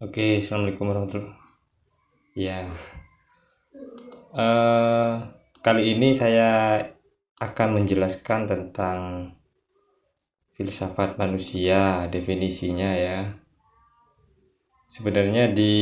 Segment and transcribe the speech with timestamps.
[0.00, 1.36] Oke, assalamualaikum warahmatullahi.
[2.32, 2.64] Ya,
[4.32, 5.14] eh,
[5.60, 6.80] kali ini saya
[7.36, 9.28] akan menjelaskan tentang
[10.56, 13.28] filsafat manusia, definisinya ya.
[14.88, 15.76] Sebenarnya di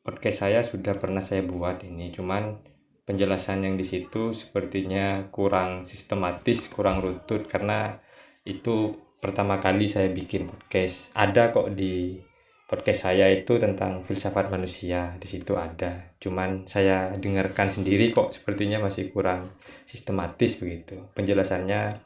[0.00, 2.64] podcast saya sudah pernah saya buat ini, cuman
[3.04, 8.00] penjelasan yang di situ sepertinya kurang sistematis, kurang runtut karena
[8.44, 11.12] itu pertama kali saya bikin podcast.
[11.12, 12.16] Ada kok di
[12.64, 15.12] podcast saya itu tentang filsafat manusia.
[15.20, 16.16] Di situ ada.
[16.16, 18.32] Cuman saya dengarkan sendiri kok.
[18.32, 19.44] Sepertinya masih kurang
[19.84, 20.96] sistematis begitu.
[21.12, 21.98] Penjelasannya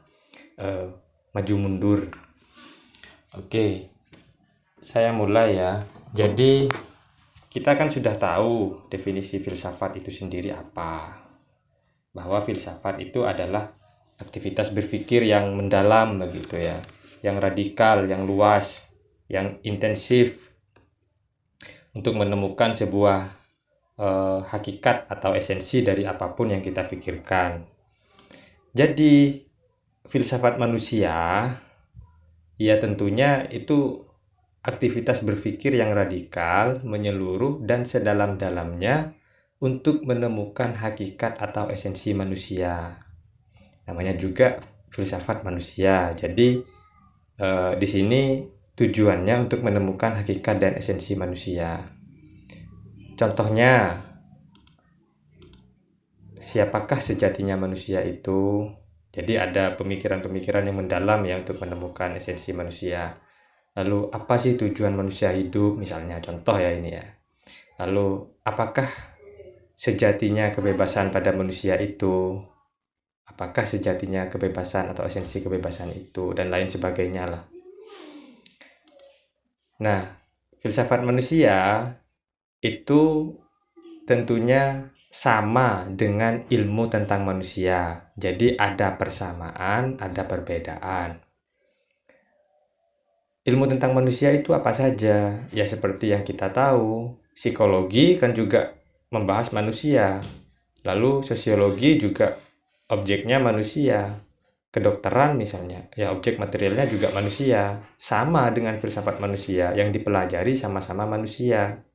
[0.59, 0.91] uh,
[1.31, 2.01] maju mundur.
[3.39, 3.87] Oke.
[4.83, 5.79] Saya mulai ya.
[6.11, 6.67] Jadi
[7.47, 11.23] kita kan sudah tahu definisi filsafat itu sendiri apa.
[12.11, 13.71] Bahwa filsafat itu adalah
[14.21, 16.79] aktivitas berpikir yang mendalam begitu ya
[17.25, 18.93] yang radikal, yang luas,
[19.25, 20.53] yang intensif
[21.97, 23.33] untuk menemukan sebuah
[23.97, 27.65] uh, hakikat atau esensi dari apa pun yang kita pikirkan.
[28.75, 29.41] Jadi
[30.05, 31.49] filsafat manusia
[32.61, 34.05] ya tentunya itu
[34.61, 39.13] aktivitas berpikir yang radikal, menyeluruh dan sedalam-dalamnya
[39.61, 43.04] untuk menemukan hakikat atau esensi manusia.
[43.85, 46.13] Namanya juga filsafat manusia.
[46.13, 46.61] Jadi
[47.41, 48.43] uh, di sini
[48.75, 51.79] tujuannya untuk menemukan hakikat dan esensi manusia.
[53.15, 53.95] Contohnya,
[56.35, 58.67] siapakah sejatinya manusia itu?
[59.15, 63.15] Jadi ada pemikiran-pemikiran yang mendalam ya untuk menemukan esensi manusia.
[63.79, 67.05] Lalu apa sih tujuan manusia hidup misalnya contoh ya ini ya.
[67.79, 68.87] Lalu apakah
[69.71, 72.43] sejatinya kebebasan pada manusia itu?
[73.35, 77.43] Apakah sejatinya kebebasan atau esensi kebebasan itu dan lain sebagainya lah.
[79.83, 80.07] Nah,
[80.63, 81.83] filsafat manusia
[82.63, 83.35] itu
[84.07, 88.07] tentunya sama dengan ilmu tentang manusia.
[88.15, 91.19] Jadi ada persamaan, ada perbedaan.
[93.43, 95.43] Ilmu tentang manusia itu apa saja?
[95.51, 98.79] Ya seperti yang kita tahu, psikologi kan juga
[99.11, 100.23] membahas manusia.
[100.87, 102.39] Lalu sosiologi juga
[102.91, 104.19] objeknya manusia
[104.69, 111.85] kedokteran misalnya ya objek materialnya juga manusia sama dengan filsafat manusia yang dipelajari sama-sama manusia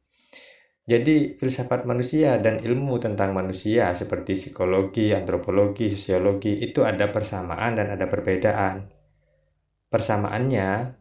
[0.91, 7.95] jadi filsafat manusia dan ilmu tentang manusia seperti psikologi, antropologi, sosiologi itu ada persamaan dan
[7.95, 8.91] ada perbedaan.
[9.87, 10.99] Persamaannya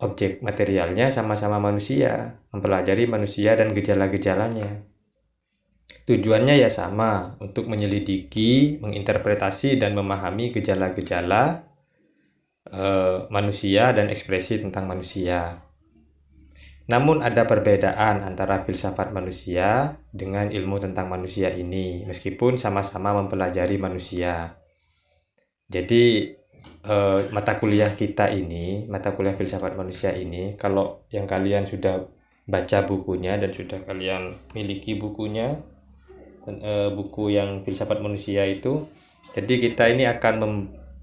[0.00, 4.88] objek materialnya sama-sama manusia, mempelajari manusia dan gejala-gejalanya.
[6.04, 11.64] Tujuannya ya sama, untuk menyelidiki, menginterpretasi, dan memahami gejala-gejala
[12.68, 15.64] uh, manusia dan ekspresi tentang manusia.
[16.86, 24.54] Namun ada perbedaan antara filsafat manusia dengan ilmu tentang manusia ini, meskipun sama-sama mempelajari manusia.
[25.66, 26.30] Jadi
[26.86, 32.06] uh, mata kuliah kita ini, mata kuliah filsafat manusia ini, kalau yang kalian sudah
[32.46, 35.58] baca bukunya dan sudah kalian miliki bukunya,
[36.46, 38.86] e, buku yang filsafat manusia itu
[39.34, 40.54] jadi kita ini akan mem,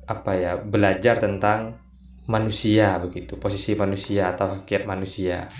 [0.08, 1.78] apa ya belajar tentang
[2.26, 5.52] manusia begitu posisi manusia atau hakikat manusia.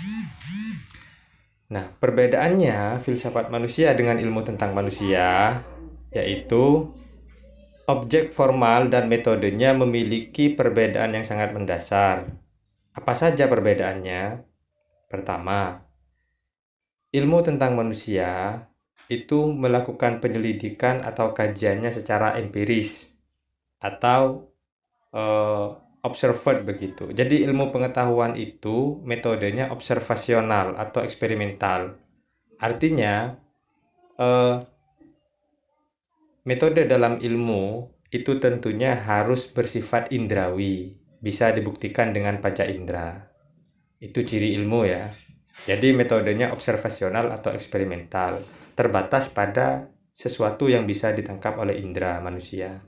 [1.68, 5.60] Nah perbedaannya filsafat manusia dengan ilmu tentang manusia
[6.10, 6.88] yaitu
[7.84, 12.32] objek formal dan metodenya memiliki perbedaan yang sangat mendasar.
[12.96, 14.40] Apa saja perbedaannya?
[15.12, 15.84] Pertama
[17.14, 18.66] ilmu tentang manusia
[19.12, 23.14] itu melakukan penyelidikan atau kajiannya secara empiris
[23.84, 24.48] atau
[25.12, 27.12] uh, observed begitu.
[27.12, 31.96] Jadi ilmu pengetahuan itu metodenya observasional atau eksperimental.
[32.60, 33.36] Artinya
[34.20, 34.56] uh,
[36.44, 43.26] metode dalam ilmu itu tentunya harus bersifat indrawi, bisa dibuktikan dengan panca indera.
[43.98, 45.08] Itu ciri ilmu ya.
[45.64, 48.42] Jadi metodenya observasional atau eksperimental,
[48.74, 52.82] terbatas pada sesuatu yang bisa ditangkap oleh indera manusia.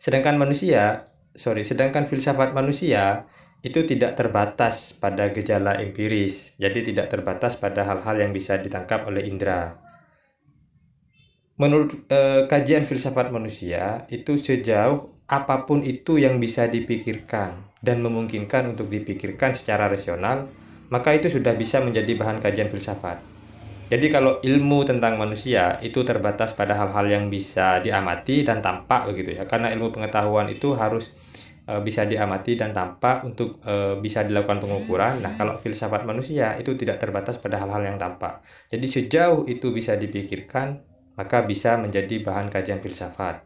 [0.00, 3.28] Sedangkan manusia, sorry, sedangkan filsafat manusia
[3.60, 9.28] itu tidak terbatas pada gejala empiris, jadi tidak terbatas pada hal-hal yang bisa ditangkap oleh
[9.28, 9.76] indera.
[11.60, 17.52] Menurut eh, kajian filsafat manusia, itu sejauh apa pun itu yang bisa dipikirkan
[17.84, 20.48] dan memungkinkan untuk dipikirkan secara rasional,
[20.90, 23.22] maka itu sudah bisa menjadi bahan kajian filsafat.
[23.90, 29.34] Jadi kalau ilmu tentang manusia itu terbatas pada hal-hal yang bisa diamati dan tampak begitu
[29.34, 29.50] ya.
[29.50, 31.10] Karena ilmu pengetahuan itu harus
[31.66, 35.18] e, bisa diamati dan tampak untuk e, bisa dilakukan pengukuran.
[35.26, 38.46] Nah, kalau filsafat manusia itu tidak terbatas pada hal-hal yang tampak.
[38.70, 40.86] Jadi sejauh itu bisa dipikirkan,
[41.18, 43.42] maka bisa menjadi bahan kajian filsafat.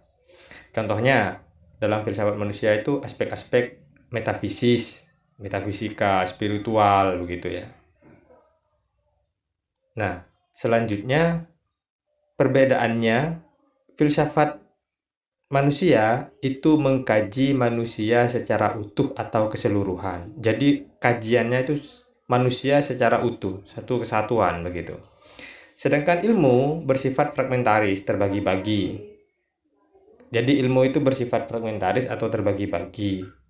[0.76, 1.40] Contohnya,
[1.80, 3.80] dalam filsafat manusia itu aspek-aspek
[4.12, 5.03] metafisis,
[5.38, 7.66] metafisika, spiritual begitu ya.
[9.94, 11.46] Nah, selanjutnya
[12.34, 13.42] perbedaannya
[13.94, 14.58] filsafat
[15.54, 20.34] manusia itu mengkaji manusia secara utuh atau keseluruhan.
[20.42, 21.74] Jadi kajiannya itu
[22.26, 24.98] manusia secara utuh, satu kesatuan begitu.
[25.74, 29.14] Sedangkan ilmu bersifat fragmentaris, terbagi-bagi.
[30.34, 33.43] Jadi ilmu itu bersifat fragmentaris atau terbagi-bagi.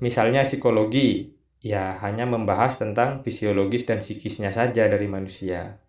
[0.00, 5.80] Misalnya psikologi, ya hanya membahas tentang fisiologis dan psikisnya saja dari manusia.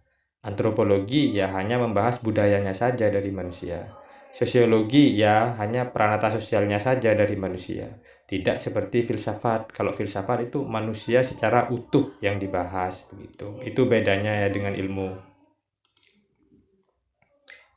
[0.44, 3.96] Antropologi ya hanya membahas budayanya saja dari manusia.
[4.32, 8.00] Sosiologi ya hanya peranata sosialnya saja dari manusia.
[8.26, 9.76] Tidak seperti filsafat.
[9.76, 13.60] Kalau filsafat itu manusia secara utuh yang dibahas begitu.
[13.60, 15.20] Itu bedanya ya dengan ilmu.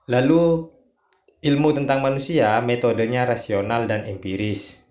[0.06, 0.70] Lalu
[1.42, 4.83] ilmu tentang manusia metodenya rasional dan empiris.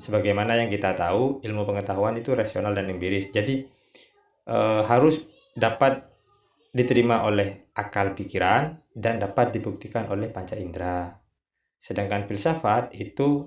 [0.00, 3.28] Sebagaimana yang kita tahu, ilmu pengetahuan itu rasional dan empiris.
[3.28, 3.60] Jadi
[4.48, 4.56] e,
[4.88, 6.08] harus dapat
[6.72, 11.12] diterima oleh akal pikiran dan dapat dibuktikan oleh panca indera.
[11.76, 13.44] Sedangkan filsafat itu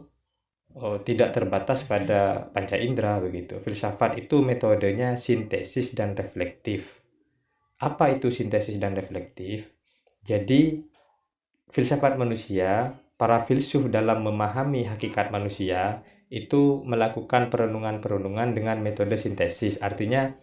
[0.77, 3.57] oh, tidak terbatas pada panca indera begitu.
[3.57, 7.01] Filsafat itu metodenya sintesis dan reflektif.
[7.81, 9.73] Apa itu sintesis dan reflektif?
[10.23, 10.79] Jadi
[11.73, 19.79] filsafat manusia, para filsuf dalam memahami hakikat manusia itu melakukan perenungan-perenungan dengan metode sintesis.
[19.79, 20.35] Artinya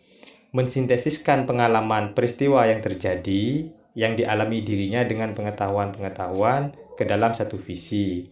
[0.56, 8.24] mensintesiskan pengalaman peristiwa yang terjadi yang dialami dirinya dengan pengetahuan-pengetahuan ke dalam satu visi.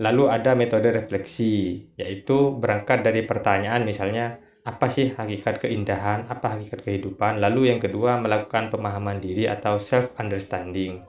[0.00, 6.80] Lalu ada metode refleksi, yaitu berangkat dari pertanyaan misalnya, apa sih hakikat keindahan, apa hakikat
[6.80, 7.44] kehidupan.
[7.44, 11.04] Lalu yang kedua melakukan pemahaman diri atau self-understanding.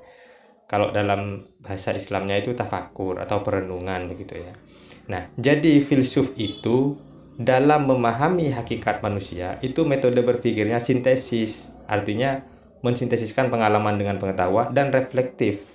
[0.65, 4.53] Kalau dalam bahasa Islamnya itu tafakur atau perenungan begitu ya.
[5.05, 6.97] Nah, jadi filsuf itu
[7.35, 12.39] dalam memahami hakikat manusia itu metode berpikirnya sintesis artinya
[12.79, 15.67] mensintesiskan pengalaman dengan pengetahuan dan reflektif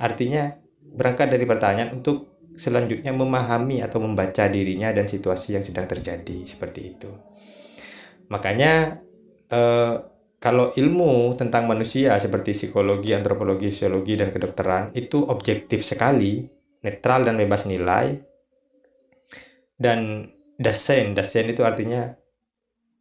[0.00, 6.48] artinya berangkat dari pertanyaan untuk selanjutnya memahami atau membaca dirinya dan situasi yang sedang terjadi
[6.48, 7.12] seperti itu
[8.32, 9.04] makanya
[9.52, 10.00] eh,
[10.36, 16.44] kalau ilmu tentang manusia seperti psikologi, antropologi, sosiologi, dan kedokteran itu objektif sekali,
[16.84, 18.20] netral dan bebas nilai,
[19.80, 22.16] dan dasen dasen itu artinya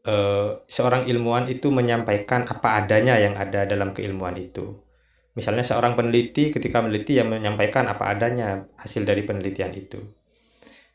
[0.07, 4.79] uh, seorang ilmuwan itu menyampaikan apa adanya yang ada dalam keilmuan itu.
[5.35, 9.99] Misalnya seorang peneliti ketika meneliti yang menyampaikan apa adanya hasil dari penelitian itu.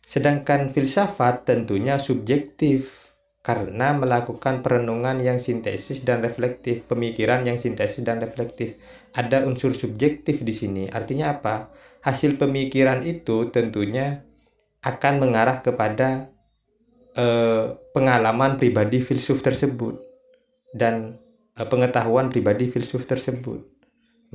[0.00, 3.09] Sedangkan filsafat tentunya subjektif
[3.40, 8.76] karena melakukan perenungan yang sintesis dan reflektif, pemikiran yang sintesis dan reflektif.
[9.16, 10.84] Ada unsur subjektif di sini.
[10.92, 11.72] Artinya apa?
[12.04, 14.24] Hasil pemikiran itu tentunya
[14.84, 16.32] akan mengarah kepada
[17.16, 19.96] eh, pengalaman pribadi filsuf tersebut
[20.76, 21.16] dan
[21.56, 23.64] eh, pengetahuan pribadi filsuf tersebut.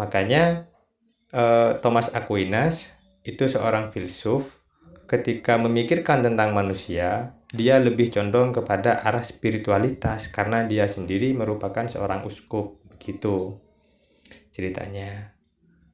[0.02, 0.66] Makanya
[1.30, 4.65] eh, Thomas Aquinas itu seorang filsuf
[5.06, 12.26] ketika memikirkan tentang manusia, dia lebih condong kepada arah spiritualitas karena dia sendiri merupakan seorang
[12.26, 13.58] uskup begitu
[14.52, 15.34] ceritanya.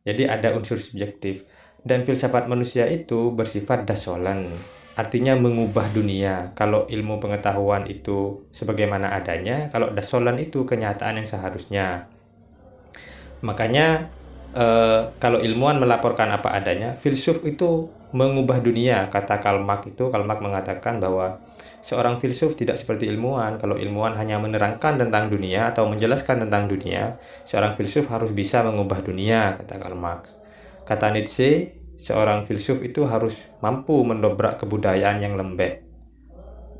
[0.07, 1.45] Jadi ada unsur subjektif
[1.85, 4.49] dan filsafat manusia itu bersifat dasolan
[4.99, 6.51] artinya mengubah dunia.
[6.57, 12.11] Kalau ilmu pengetahuan itu sebagaimana adanya, kalau dasolan itu kenyataan yang seharusnya.
[13.41, 14.11] Makanya
[14.55, 19.07] eh, kalau ilmuwan melaporkan apa adanya, filsuf itu mengubah dunia.
[19.07, 21.39] Kata Karl Marx itu, Karl Marx mengatakan bahwa
[21.79, 23.57] seorang filsuf tidak seperti ilmuwan.
[23.57, 27.17] Kalau ilmuwan hanya menerangkan tentang dunia atau menjelaskan tentang dunia,
[27.47, 30.39] seorang filsuf harus bisa mengubah dunia, kata Karl Marx.
[30.83, 35.85] Kata Nietzsche, seorang filsuf itu harus mampu mendobrak kebudayaan yang lembek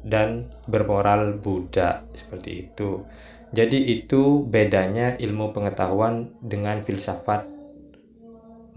[0.02, 3.06] dan bermoral budak seperti itu.
[3.52, 7.44] Jadi itu bedanya ilmu pengetahuan dengan filsafat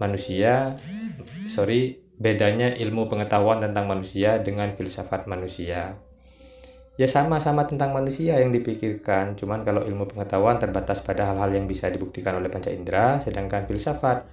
[0.01, 0.75] manusia.
[1.49, 5.95] Sorry, bedanya ilmu pengetahuan tentang manusia dengan filsafat manusia.
[6.95, 11.91] Ya sama-sama tentang manusia yang dipikirkan, cuman kalau ilmu pengetahuan terbatas pada hal-hal yang bisa
[11.91, 14.23] dibuktikan oleh panca indera, sedangkan filsafat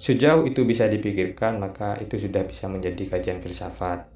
[0.00, 4.08] Sejauh itu bisa dipikirkan, maka itu sudah bisa menjadi kajian filsafat.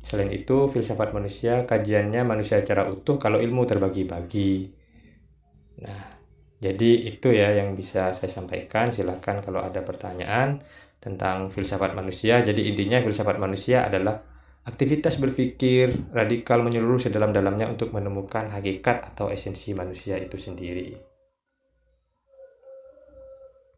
[0.00, 4.72] Selain itu, filsafat manusia kajiannya manusia secara utuh kalau ilmu terbagi-bagi.
[5.84, 6.02] Nah,
[6.64, 8.88] jadi itu ya yang bisa saya sampaikan.
[8.92, 10.60] Silahkan kalau ada pertanyaan
[11.02, 12.40] tentang filsafat manusia.
[12.40, 14.16] Jadi intinya filsafat manusia adalah
[14.66, 21.15] Aktivitas berpikir radikal menyeluruh sedalam-dalamnya untuk menemukan hakikat atau esensi manusia itu sendiri.